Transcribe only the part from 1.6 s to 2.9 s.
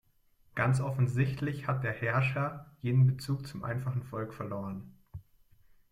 hat der Herrscher